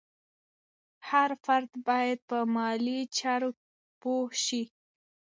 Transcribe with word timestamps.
هر 1.09 1.29
فرد 1.45 1.71
باید 1.87 2.19
په 2.29 2.37
مالي 2.55 2.99
چارو 3.17 3.49
پوه 4.01 4.27
شي. 4.45 4.63